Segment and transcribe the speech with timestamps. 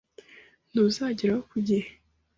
[0.71, 1.89] Ntuzagerayo ku gihe.